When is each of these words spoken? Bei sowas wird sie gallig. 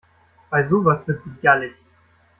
Bei 0.49 0.63
sowas 0.63 1.07
wird 1.07 1.21
sie 1.21 1.35
gallig. 1.43 1.75